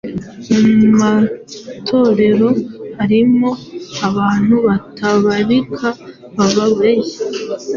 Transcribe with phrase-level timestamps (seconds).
[0.77, 2.47] Mu matorero
[2.97, 3.49] harimo
[4.07, 5.87] abantu batabarika
[6.37, 7.03] bababaye.